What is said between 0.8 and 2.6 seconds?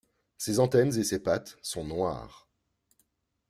et ses pattes sont noires.